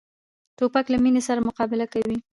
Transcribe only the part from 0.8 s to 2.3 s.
له مینې سره مقابله کوي.